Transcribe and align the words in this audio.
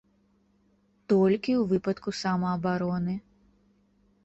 Толькі 1.13 1.51
ў 1.61 1.69
выпадку 1.75 2.09
самаабароны. 2.23 3.15